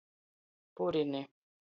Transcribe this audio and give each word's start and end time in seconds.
Purini. 0.75 1.21